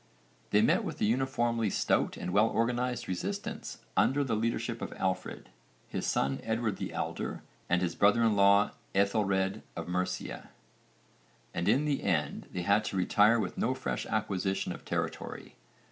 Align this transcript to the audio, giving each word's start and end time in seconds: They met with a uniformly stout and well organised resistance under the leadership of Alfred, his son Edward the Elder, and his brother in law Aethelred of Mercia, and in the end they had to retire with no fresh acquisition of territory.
They 0.49 0.63
met 0.63 0.83
with 0.83 0.99
a 0.99 1.05
uniformly 1.05 1.69
stout 1.69 2.17
and 2.17 2.33
well 2.33 2.49
organised 2.49 3.07
resistance 3.07 3.77
under 3.95 4.23
the 4.23 4.35
leadership 4.35 4.81
of 4.81 4.91
Alfred, 4.97 5.49
his 5.87 6.07
son 6.07 6.39
Edward 6.41 6.77
the 6.77 6.91
Elder, 6.91 7.43
and 7.69 7.83
his 7.83 7.93
brother 7.93 8.23
in 8.23 8.35
law 8.35 8.71
Aethelred 8.95 9.61
of 9.75 9.87
Mercia, 9.87 10.49
and 11.53 11.67
in 11.69 11.85
the 11.85 12.01
end 12.01 12.47
they 12.51 12.63
had 12.63 12.83
to 12.85 12.97
retire 12.97 13.39
with 13.39 13.59
no 13.59 13.75
fresh 13.75 14.07
acquisition 14.07 14.71
of 14.71 14.85
territory. 14.85 15.53